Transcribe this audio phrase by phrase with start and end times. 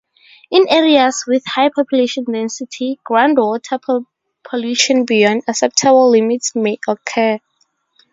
[0.49, 4.03] In areas with high population density, groundwater
[4.43, 7.37] pollution beyond acceptable limits may occur.